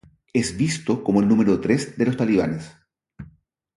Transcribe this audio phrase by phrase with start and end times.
[0.33, 2.71] Es visto como el "número tres" de los talibanes.